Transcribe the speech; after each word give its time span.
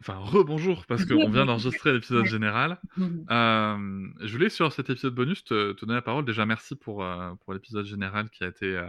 Enfin, 0.00 0.14
rebonjour, 0.18 0.86
parce 0.86 1.04
qu'on 1.04 1.28
vient 1.28 1.44
d'enregistrer 1.46 1.92
l'épisode 1.92 2.24
général. 2.26 2.80
Euh, 2.98 4.08
je 4.20 4.32
voulais, 4.32 4.48
sur 4.48 4.72
cet 4.72 4.90
épisode 4.90 5.14
bonus, 5.14 5.42
te, 5.44 5.72
te 5.72 5.80
donner 5.84 5.94
la 5.94 6.02
parole. 6.02 6.24
Déjà, 6.24 6.46
merci 6.46 6.76
pour, 6.76 7.02
euh, 7.02 7.34
pour 7.44 7.52
l'épisode 7.52 7.84
général 7.84 8.30
qui 8.30 8.44
a 8.44 8.46
été 8.46 8.76
euh, 8.76 8.88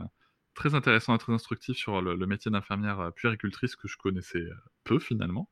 très 0.53 0.75
intéressant 0.75 1.15
et 1.15 1.17
très 1.17 1.33
instructif 1.33 1.75
sur 1.77 2.01
le, 2.01 2.15
le 2.15 2.27
métier 2.27 2.51
d'infirmière 2.51 3.11
puéricultrice 3.15 3.75
que 3.75 3.87
je 3.87 3.97
connaissais 3.97 4.43
peu 4.83 4.99
finalement. 4.99 5.49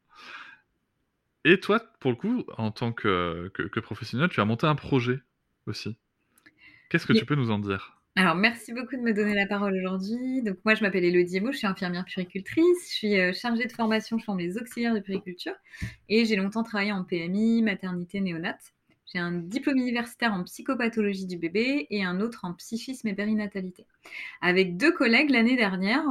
Et 1.44 1.60
toi, 1.60 1.80
pour 2.02 2.12
le 2.12 2.18
coup, 2.18 2.44
en 2.58 2.72
tant 2.72 2.92
que, 2.94 3.50
que, 3.54 3.64
que 3.64 3.80
professionnel, 3.80 4.30
tu 4.30 4.40
as 4.42 4.46
monté 4.46 4.68
un 4.68 4.76
projet 4.76 5.22
aussi. 5.66 5.98
Qu'est-ce 6.90 7.08
que 7.08 7.14
Oui. 7.14 7.20
tu 7.20 7.26
peux 7.26 7.36
nous 7.36 7.50
en 7.52 7.60
dire? 7.60 7.97
Alors, 8.20 8.34
merci 8.34 8.74
beaucoup 8.74 8.96
de 8.96 9.02
me 9.02 9.14
donner 9.14 9.36
la 9.36 9.46
parole 9.46 9.76
aujourd'hui. 9.76 10.42
Donc, 10.42 10.58
moi, 10.66 10.74
je 10.74 10.82
m'appelle 10.82 11.06
Elodie 11.06 11.38
Emo, 11.38 11.52
je 11.52 11.58
suis 11.60 11.68
infirmière 11.68 12.04
puéricultrice, 12.04 12.90
je 12.90 12.96
suis 12.96 13.20
euh, 13.20 13.32
chargée 13.32 13.66
de 13.66 13.72
formation, 13.72 14.18
je 14.18 14.26
les 14.40 14.58
auxiliaires 14.58 14.96
de 14.96 15.02
puériculture 15.02 15.54
et 16.10 16.26
j'ai 16.26 16.36
longtemps 16.36 16.64
travaillé 16.64 16.92
en 16.92 17.04
PMI, 17.04 17.62
maternité, 17.62 18.20
néonate. 18.20 18.74
J'ai 19.08 19.20
un 19.20 19.32
diplôme 19.32 19.78
universitaire 19.78 20.34
en 20.34 20.44
psychopathologie 20.44 21.26
du 21.28 21.38
bébé 21.38 21.88
et 21.90 22.04
un 22.04 22.20
autre 22.20 22.42
en 22.44 22.54
psychisme 22.54 23.08
et 23.08 23.14
périnatalité. 23.14 23.86
Avec 24.42 24.76
deux 24.76 24.92
collègues 24.92 25.30
l'année 25.30 25.56
dernière, 25.56 26.04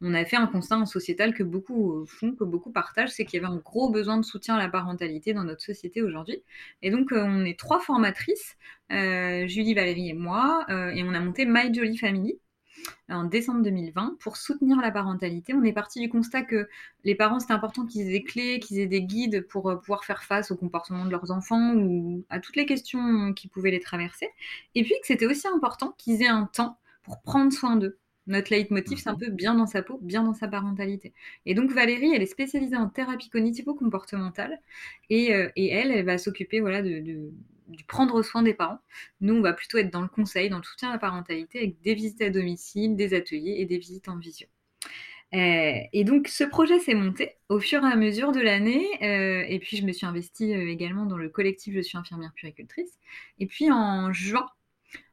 on, 0.00 0.14
a 0.14 0.24
fait 0.24 0.36
un 0.36 0.46
constat 0.46 0.78
en 0.78 0.86
sociétal 0.86 1.34
que 1.34 1.42
beaucoup 1.42 2.04
font, 2.06 2.32
que 2.36 2.44
beaucoup 2.44 2.70
partagent, 2.70 3.10
c'est 3.10 3.24
qu'il 3.24 3.40
y 3.40 3.44
avait 3.44 3.52
un 3.52 3.58
gros 3.58 3.90
besoin 3.90 4.16
de 4.16 4.24
soutien 4.24 4.54
à 4.54 4.58
la 4.58 4.68
parentalité 4.68 5.34
dans 5.34 5.42
notre 5.42 5.62
société 5.62 6.02
aujourd'hui. 6.02 6.42
Et 6.82 6.90
donc, 6.90 7.10
euh, 7.12 7.24
on 7.26 7.44
est 7.44 7.58
trois 7.58 7.80
formatrices, 7.80 8.56
euh, 8.92 9.48
Julie, 9.48 9.74
Valérie 9.74 10.10
et 10.10 10.14
moi, 10.14 10.64
euh, 10.70 10.90
et 10.90 11.02
on 11.02 11.14
a 11.14 11.20
monté 11.20 11.46
My 11.46 11.74
Jolly 11.74 11.96
Family 11.98 12.38
en 13.08 13.24
décembre 13.24 13.62
2020 13.62 14.16
pour 14.20 14.36
soutenir 14.36 14.78
la 14.80 14.90
parentalité. 14.90 15.54
On 15.54 15.62
est 15.62 15.72
parti 15.72 16.00
du 16.00 16.08
constat 16.08 16.42
que 16.42 16.68
les 17.04 17.14
parents, 17.14 17.40
c'était 17.40 17.52
important 17.52 17.86
qu'ils 17.86 18.02
aient 18.08 18.10
des 18.12 18.22
clés, 18.24 18.60
qu'ils 18.60 18.78
aient 18.78 18.86
des 18.86 19.02
guides 19.02 19.46
pour 19.48 19.70
euh, 19.70 19.76
pouvoir 19.76 20.04
faire 20.04 20.22
face 20.24 20.50
au 20.50 20.56
comportement 20.56 21.04
de 21.04 21.10
leurs 21.10 21.30
enfants 21.30 21.74
ou 21.76 22.24
à 22.30 22.40
toutes 22.40 22.56
les 22.56 22.66
questions 22.66 23.32
qui 23.34 23.48
pouvaient 23.48 23.70
les 23.70 23.80
traverser. 23.80 24.28
Et 24.74 24.82
puis 24.82 24.94
que 25.00 25.06
c'était 25.06 25.26
aussi 25.26 25.46
important 25.48 25.94
qu'ils 25.98 26.22
aient 26.22 26.28
un 26.28 26.46
temps 26.46 26.78
pour 27.02 27.20
prendre 27.22 27.52
soin 27.52 27.76
d'eux. 27.76 27.98
Notre 28.26 28.50
leitmotiv, 28.52 28.98
c'est 28.98 29.10
un 29.10 29.16
peu 29.16 29.28
bien 29.30 29.54
dans 29.54 29.66
sa 29.66 29.82
peau, 29.82 29.98
bien 30.00 30.22
dans 30.22 30.32
sa 30.32 30.48
parentalité. 30.48 31.12
Et 31.44 31.54
donc 31.54 31.70
Valérie, 31.72 32.14
elle 32.14 32.22
est 32.22 32.26
spécialisée 32.26 32.76
en 32.76 32.88
thérapie 32.88 33.28
cognitivo-comportementale 33.28 34.60
et, 35.10 35.34
euh, 35.34 35.50
et 35.56 35.68
elle, 35.68 35.90
elle 35.90 36.06
va 36.06 36.16
s'occuper 36.18 36.60
voilà, 36.60 36.80
de, 36.82 37.00
de- 37.00 37.32
du 37.68 37.84
prendre 37.84 38.22
soin 38.22 38.42
des 38.42 38.54
parents. 38.54 38.80
Nous, 39.20 39.34
on 39.34 39.40
va 39.42 39.52
plutôt 39.52 39.78
être 39.78 39.90
dans 39.90 40.02
le 40.02 40.08
conseil, 40.08 40.48
dans 40.50 40.58
le 40.58 40.62
soutien 40.64 40.90
à 40.90 40.92
la 40.92 40.98
parentalité, 40.98 41.58
avec 41.58 41.80
des 41.80 41.94
visites 41.94 42.22
à 42.22 42.30
domicile, 42.30 42.96
des 42.96 43.14
ateliers 43.14 43.56
et 43.58 43.66
des 43.66 43.78
visites 43.78 44.08
en 44.08 44.18
visio. 44.18 44.46
Euh, 45.34 45.80
et 45.92 46.04
donc, 46.04 46.28
ce 46.28 46.44
projet 46.44 46.78
s'est 46.78 46.94
monté 46.94 47.36
au 47.48 47.58
fur 47.58 47.82
et 47.84 47.92
à 47.92 47.96
mesure 47.96 48.32
de 48.32 48.40
l'année. 48.40 48.86
euh, 49.02 49.44
et 49.48 49.58
puis, 49.58 49.76
je 49.76 49.84
me 49.84 49.92
suis 49.92 50.06
investie 50.06 50.54
euh, 50.54 50.68
également 50.70 51.06
dans 51.06 51.16
le 51.16 51.28
collectif 51.28 51.74
Je 51.74 51.80
suis 51.80 51.98
infirmière 51.98 52.32
puéricultrice. 52.34 52.92
Et 53.38 53.46
puis, 53.46 53.70
en 53.72 54.12
juin, 54.12 54.46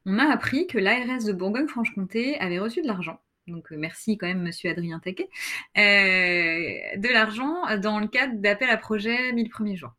on 0.06 0.20
a 0.20 0.26
appris 0.32 0.68
que 0.68 0.78
l'ARS 0.78 1.24
de 1.26 1.34
Bourgogne-Franche-Comté 1.34 2.38
avait 2.40 2.60
reçu 2.60 2.82
de 2.82 2.88
l'argent. 2.88 3.20
Donc, 3.48 3.72
merci 3.72 4.18
quand 4.18 4.28
même, 4.28 4.42
monsieur 4.44 4.70
Adrien 4.70 5.00
Taquet. 5.00 5.30
de 5.76 7.14
l'argent 7.14 7.78
dans 7.78 8.00
le 8.00 8.08
cadre 8.08 8.36
d'appel 8.36 8.70
à 8.70 8.78
projet 8.78 9.34
1000 9.34 9.50
premiers 9.50 9.76
jours. 9.76 9.94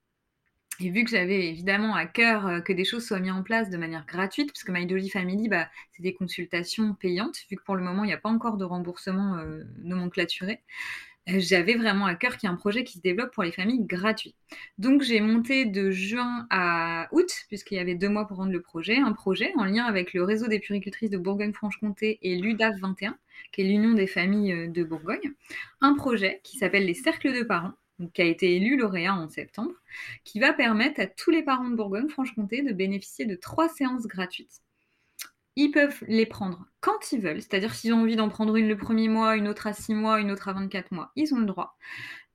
Et 0.82 0.90
vu 0.90 1.04
que 1.04 1.10
j'avais 1.10 1.48
évidemment 1.48 1.94
à 1.94 2.06
cœur 2.06 2.46
euh, 2.48 2.60
que 2.60 2.72
des 2.72 2.84
choses 2.84 3.06
soient 3.06 3.20
mises 3.20 3.30
en 3.30 3.44
place 3.44 3.70
de 3.70 3.76
manière 3.76 4.04
gratuite, 4.04 4.48
parce 4.52 4.64
que 4.64 4.72
My 4.72 4.84
Dolly 4.84 5.10
Family, 5.10 5.48
bah, 5.48 5.68
c'est 5.92 6.02
des 6.02 6.12
consultations 6.12 6.94
payantes, 6.94 7.36
vu 7.48 7.56
que 7.56 7.62
pour 7.62 7.76
le 7.76 7.84
moment, 7.84 8.02
il 8.02 8.08
n'y 8.08 8.12
a 8.12 8.18
pas 8.18 8.28
encore 8.28 8.56
de 8.56 8.64
remboursement 8.64 9.36
euh, 9.36 9.62
nomenclaturé, 9.78 10.60
euh, 11.28 11.38
j'avais 11.38 11.74
vraiment 11.74 12.06
à 12.06 12.16
cœur 12.16 12.36
qu'il 12.36 12.48
y 12.48 12.50
ait 12.50 12.54
un 12.54 12.58
projet 12.58 12.82
qui 12.82 12.94
se 12.98 13.00
développe 13.00 13.32
pour 13.32 13.44
les 13.44 13.52
familles 13.52 13.84
gratuit. 13.84 14.34
Donc 14.78 15.02
j'ai 15.02 15.20
monté 15.20 15.66
de 15.66 15.92
juin 15.92 16.48
à 16.50 17.06
août, 17.12 17.30
puisqu'il 17.46 17.76
y 17.76 17.78
avait 17.78 17.94
deux 17.94 18.08
mois 18.08 18.26
pour 18.26 18.38
rendre 18.38 18.50
le 18.50 18.60
projet, 18.60 18.96
un 18.96 19.12
projet 19.12 19.52
en 19.56 19.64
lien 19.64 19.84
avec 19.84 20.12
le 20.14 20.24
réseau 20.24 20.48
des 20.48 20.58
puricultrices 20.58 21.10
de 21.10 21.18
Bourgogne-Franche-Comté 21.18 22.18
et 22.22 22.36
l'UDAF 22.40 22.74
21, 22.80 23.16
qui 23.52 23.60
est 23.60 23.64
l'Union 23.64 23.92
des 23.92 24.08
familles 24.08 24.68
de 24.68 24.82
Bourgogne, 24.82 25.32
un 25.80 25.94
projet 25.94 26.40
qui 26.42 26.58
s'appelle 26.58 26.86
les 26.86 26.94
cercles 26.94 27.32
de 27.32 27.44
parents, 27.44 27.74
qui 28.10 28.22
a 28.22 28.26
été 28.26 28.56
élu 28.56 28.76
lauréat 28.76 29.14
en 29.14 29.28
septembre, 29.28 29.72
qui 30.24 30.40
va 30.40 30.52
permettre 30.52 31.00
à 31.00 31.06
tous 31.06 31.30
les 31.30 31.42
parents 31.42 31.68
de 31.68 31.76
Bourgogne-Franche-Comté 31.76 32.62
de 32.62 32.72
bénéficier 32.72 33.26
de 33.26 33.34
trois 33.34 33.68
séances 33.68 34.06
gratuites. 34.06 34.60
Ils 35.54 35.70
peuvent 35.70 36.02
les 36.08 36.24
prendre 36.24 36.66
quand 36.80 37.12
ils 37.12 37.20
veulent, 37.20 37.42
c'est-à-dire 37.42 37.74
s'ils 37.74 37.92
ont 37.92 38.00
envie 38.00 38.16
d'en 38.16 38.30
prendre 38.30 38.56
une 38.56 38.68
le 38.68 38.76
premier 38.76 39.08
mois, 39.08 39.36
une 39.36 39.48
autre 39.48 39.66
à 39.66 39.74
six 39.74 39.94
mois, 39.94 40.20
une 40.20 40.30
autre 40.30 40.48
à 40.48 40.54
24 40.54 40.92
mois, 40.92 41.12
ils 41.14 41.34
ont 41.34 41.38
le 41.38 41.44
droit. 41.46 41.76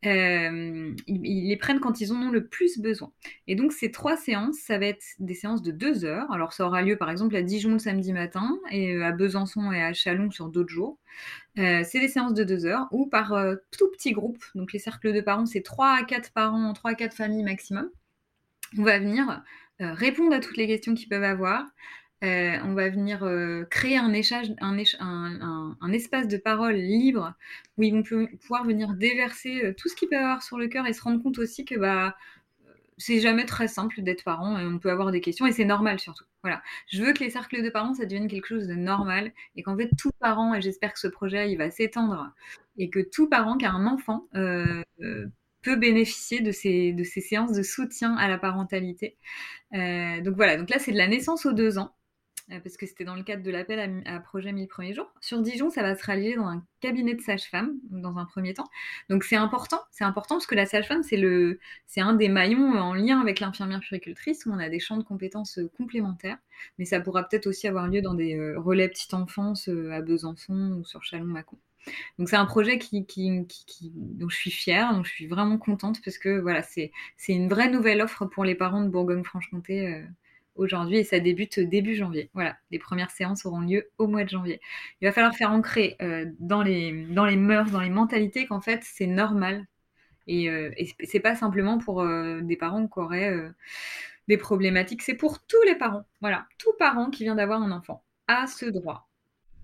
Euh, 0.05 0.93
ils, 1.07 1.47
les 1.49 1.57
prennent 1.57 1.79
quand 1.79 2.01
ils 2.01 2.13
en 2.13 2.21
ont 2.21 2.29
le 2.29 2.45
plus 2.45 2.79
besoin. 2.79 3.11
Et 3.47 3.55
donc 3.55 3.73
ces 3.73 3.91
trois 3.91 4.15
séances, 4.15 4.57
ça 4.57 4.77
va 4.77 4.85
être 4.85 5.03
des 5.19 5.33
séances 5.33 5.63
de 5.63 5.71
deux 5.71 6.05
heures. 6.05 6.31
Alors 6.31 6.53
ça 6.53 6.65
aura 6.65 6.83
lieu 6.83 6.97
par 6.97 7.09
exemple 7.09 7.35
à 7.35 7.41
Dijon 7.41 7.73
le 7.73 7.79
samedi 7.79 8.13
matin 8.13 8.57
et 8.71 8.93
euh, 8.95 9.05
à 9.05 9.11
Besançon 9.11 9.71
et 9.71 9.81
à 9.81 9.93
Chalon 9.93 10.29
sur 10.29 10.49
d'autres 10.49 10.69
jours. 10.69 10.99
Euh, 11.57 11.83
c'est 11.83 11.99
des 11.99 12.07
séances 12.07 12.35
de 12.35 12.43
deux 12.43 12.65
heures 12.65 12.87
ou 12.91 13.07
par 13.07 13.35
tout 13.71 13.89
petit 13.91 14.11
groupe. 14.11 14.43
Donc 14.53 14.71
les 14.71 14.79
cercles 14.79 15.13
de 15.13 15.21
parents, 15.21 15.47
c'est 15.47 15.63
3 15.63 15.97
à 15.99 16.03
4 16.03 16.31
parents, 16.31 16.71
3 16.73 16.91
à 16.91 16.95
4 16.95 17.15
familles 17.15 17.43
maximum. 17.43 17.89
On 18.77 18.83
va 18.83 18.99
venir 18.99 19.43
répondre 19.79 20.33
à 20.33 20.39
toutes 20.39 20.57
les 20.57 20.67
questions 20.67 20.93
qu'ils 20.93 21.09
peuvent 21.09 21.23
avoir. 21.23 21.65
Euh, 22.23 22.57
on 22.63 22.73
va 22.73 22.89
venir 22.89 23.23
euh, 23.23 23.63
créer 23.65 23.97
un, 23.97 24.11
un, 24.11 25.93
espace 25.93 26.27
de 26.27 26.37
parole 26.37 26.73
libre 26.73 27.35
où 27.77 27.83
ils 27.83 27.93
vont 27.93 28.01
pouvoir 28.41 28.65
venir 28.65 28.93
déverser 28.95 29.63
euh, 29.63 29.73
tout 29.77 29.87
ce 29.87 29.95
qu'ils 29.95 30.09
peuvent 30.09 30.23
avoir 30.23 30.41
sur 30.41 30.57
le 30.57 30.67
cœur 30.67 30.87
et 30.87 30.93
se 30.93 31.01
rendre 31.03 31.21
compte 31.21 31.37
aussi 31.37 31.63
que 31.63 31.75
bah, 31.75 32.15
c'est 32.97 33.19
jamais 33.19 33.45
très 33.45 33.67
simple 33.67 34.01
d'être 34.01 34.23
parent 34.23 34.57
et 34.57 34.65
on 34.65 34.79
peut 34.79 34.89
avoir 34.89 35.11
des 35.11 35.21
questions 35.21 35.45
et 35.45 35.51
c'est 35.51 35.65
normal 35.65 35.99
surtout. 35.99 36.25
Voilà. 36.41 36.63
Je 36.87 37.03
veux 37.03 37.13
que 37.13 37.23
les 37.23 37.29
cercles 37.29 37.61
de 37.61 37.69
parents, 37.69 37.93
ça 37.93 38.05
devienne 38.05 38.27
quelque 38.27 38.47
chose 38.47 38.67
de 38.67 38.73
normal 38.73 39.31
et 39.55 39.61
qu'en 39.61 39.77
fait, 39.77 39.91
tout 39.95 40.11
parent, 40.19 40.55
et 40.55 40.61
j'espère 40.61 40.93
que 40.93 40.99
ce 40.99 41.07
projet, 41.07 41.51
il 41.51 41.57
va 41.57 41.69
s'étendre 41.69 42.33
et 42.79 42.89
que 42.89 42.99
tout 42.99 43.29
parent 43.29 43.57
qui 43.57 43.65
a 43.65 43.71
un 43.71 43.85
enfant 43.85 44.27
peut 45.61 45.75
bénéficier 45.75 46.41
de 46.41 46.51
ces, 46.51 46.93
de 46.93 47.03
ces 47.03 47.21
séances 47.21 47.53
de 47.53 47.61
soutien 47.61 48.15
à 48.15 48.27
la 48.27 48.39
parentalité. 48.39 49.17
Donc 49.73 50.35
voilà, 50.35 50.57
donc 50.57 50.69
là, 50.71 50.79
c'est 50.79 50.91
de 50.93 50.97
la 50.97 51.07
naissance 51.07 51.45
aux 51.45 51.53
deux 51.53 51.77
ans. 51.77 51.93
Euh, 52.51 52.59
parce 52.61 52.77
que 52.77 52.85
c'était 52.85 53.03
dans 53.03 53.15
le 53.15 53.23
cadre 53.23 53.43
de 53.43 53.51
l'appel 53.51 54.03
à, 54.05 54.19
projet 54.19 54.53
1000 54.53 54.67
premiers 54.67 54.93
jours. 54.93 55.11
Sur 55.19 55.41
Dijon, 55.41 55.69
ça 55.69 55.81
va 55.81 55.95
se 55.95 56.03
réaliser 56.05 56.35
dans 56.35 56.47
un 56.47 56.63
cabinet 56.79 57.13
de 57.13 57.21
sage-femme, 57.21 57.77
dans 57.89 58.17
un 58.17 58.25
premier 58.25 58.53
temps. 58.53 58.69
Donc 59.09 59.25
c'est 59.25 59.35
important, 59.35 59.81
c'est 59.91 60.05
important 60.05 60.35
parce 60.35 60.47
que 60.47 60.55
la 60.55 60.65
sage-femme, 60.65 61.03
c'est, 61.03 62.01
un 62.01 62.13
des 62.13 62.29
maillons 62.29 62.73
en 62.79 62.93
lien 62.93 63.19
avec 63.19 63.41
l'infirmière 63.41 63.81
puricultrice, 63.81 64.45
où 64.45 64.51
on 64.51 64.59
a 64.59 64.69
des 64.69 64.79
champs 64.79 64.97
de 64.97 65.03
compétences 65.03 65.59
euh, 65.59 65.69
complémentaires, 65.77 66.37
mais 66.77 66.85
ça 66.85 67.01
pourra 67.01 67.23
peut-être 67.23 67.47
aussi 67.47 67.67
avoir 67.67 67.87
lieu 67.87 68.01
dans 68.01 68.13
des 68.13 68.37
euh, 68.37 68.57
relais 68.59 68.87
petite 68.87 69.13
enfance 69.13 69.67
à 69.67 70.01
Besançon 70.01 70.77
ou 70.79 70.85
sur 70.85 71.03
Chalon-Macon. 71.03 71.57
Donc 72.17 72.29
c'est 72.29 72.35
un 72.35 72.45
projet 72.45 72.77
dont 72.77 74.29
je 74.29 74.35
suis 74.35 74.51
fière, 74.51 74.93
dont 74.93 75.03
je 75.03 75.09
suis 75.09 75.27
vraiment 75.27 75.57
contente 75.57 76.01
parce 76.03 76.17
que 76.17 76.39
voilà, 76.39 76.61
c'est, 76.61 76.91
c'est 77.17 77.33
une 77.33 77.49
vraie 77.49 77.69
nouvelle 77.69 78.01
offre 78.01 78.25
pour 78.25 78.43
les 78.45 78.55
parents 78.55 78.81
de 78.81 78.89
Bourgogne-Franche-Comté 78.89 80.05
aujourd'hui 80.57 80.97
et 80.97 81.03
ça 81.03 81.19
débute 81.19 81.59
début 81.59 81.95
janvier. 81.95 82.29
Voilà, 82.33 82.57
les 82.71 82.79
premières 82.79 83.11
séances 83.11 83.45
auront 83.45 83.61
lieu 83.61 83.89
au 83.97 84.07
mois 84.07 84.23
de 84.23 84.29
janvier. 84.29 84.59
Il 85.01 85.05
va 85.05 85.11
falloir 85.11 85.35
faire 85.35 85.51
ancrer 85.51 85.95
euh, 86.01 86.25
dans, 86.39 86.61
les, 86.61 87.05
dans 87.05 87.25
les 87.25 87.37
mœurs, 87.37 87.71
dans 87.71 87.81
les 87.81 87.89
mentalités 87.89 88.45
qu'en 88.45 88.61
fait 88.61 88.81
c'est 88.83 89.07
normal 89.07 89.65
et, 90.27 90.49
euh, 90.49 90.71
c'est 91.03 91.21
pas 91.21 91.35
simplement 91.35 91.77
pour 91.77 92.01
euh, 92.01 92.41
des 92.41 92.57
parents 92.57 92.87
qui 92.87 92.99
auraient 92.99 93.33
des 94.27 94.37
problématiques, 94.37 95.01
c'est 95.01 95.13
pour 95.13 95.45
tous 95.45 95.61
les 95.65 95.75
parents. 95.75 96.05
Voilà, 96.21 96.45
tout 96.57 96.73
parent 96.77 97.09
qui 97.09 97.23
vient 97.23 97.35
d'avoir 97.35 97.61
un 97.61 97.71
enfant 97.71 98.03
a 98.27 98.45
ce 98.45 98.65
droit. 98.65 99.09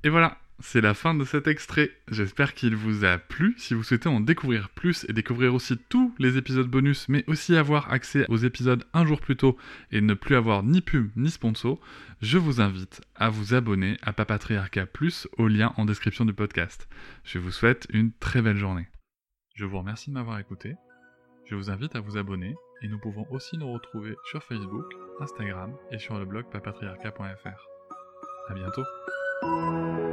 Et 0.05 0.09
voilà, 0.09 0.37
c'est 0.59 0.81
la 0.81 0.93
fin 0.93 1.13
de 1.13 1.25
cet 1.25 1.47
extrait. 1.47 1.91
J'espère 2.09 2.53
qu'il 2.53 2.75
vous 2.75 3.03
a 3.03 3.17
plu. 3.17 3.55
Si 3.57 3.73
vous 3.73 3.83
souhaitez 3.83 4.09
en 4.09 4.19
découvrir 4.19 4.69
plus 4.69 5.05
et 5.09 5.13
découvrir 5.13 5.53
aussi 5.53 5.77
les 6.19 6.37
épisodes 6.37 6.67
bonus, 6.67 7.07
mais 7.09 7.23
aussi 7.27 7.55
avoir 7.55 7.91
accès 7.91 8.25
aux 8.29 8.37
épisodes 8.37 8.83
un 8.93 9.05
jour 9.05 9.19
plus 9.19 9.35
tôt 9.35 9.57
et 9.91 10.01
ne 10.01 10.13
plus 10.13 10.35
avoir 10.35 10.63
ni 10.63 10.81
pub 10.81 11.11
ni 11.15 11.29
sponsor, 11.29 11.79
je 12.21 12.37
vous 12.37 12.61
invite 12.61 13.01
à 13.15 13.29
vous 13.29 13.53
abonner 13.53 13.97
à 14.01 14.13
Papatriarca 14.13 14.85
Plus 14.85 15.27
au 15.37 15.47
lien 15.47 15.73
en 15.77 15.85
description 15.85 16.25
du 16.25 16.33
podcast. 16.33 16.87
Je 17.23 17.39
vous 17.39 17.51
souhaite 17.51 17.87
une 17.91 18.11
très 18.11 18.41
belle 18.41 18.57
journée. 18.57 18.87
Je 19.55 19.65
vous 19.65 19.77
remercie 19.79 20.09
de 20.09 20.15
m'avoir 20.15 20.39
écouté. 20.39 20.75
Je 21.45 21.55
vous 21.55 21.69
invite 21.69 21.95
à 21.95 21.99
vous 21.99 22.17
abonner 22.17 22.55
et 22.81 22.87
nous 22.87 22.99
pouvons 22.99 23.25
aussi 23.29 23.57
nous 23.57 23.71
retrouver 23.71 24.15
sur 24.31 24.43
Facebook, 24.43 24.85
Instagram 25.19 25.75
et 25.91 25.99
sur 25.99 26.17
le 26.17 26.25
blog 26.25 26.45
papatriarca.fr. 26.51 27.67
À 28.49 28.53
bientôt. 28.53 30.12